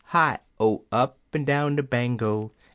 Hi 0.05 0.39
O! 0.59 0.85
Up'n 0.91 1.45
down 1.45 1.75
de 1.75 1.83
Bango!) 1.83 2.49